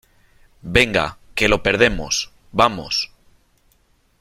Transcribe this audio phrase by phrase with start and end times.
[0.63, 3.11] venga, que lo perdemos.¡ vamos!